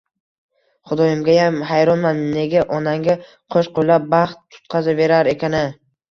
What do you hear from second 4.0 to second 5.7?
baxt tutqazaverar ekan-a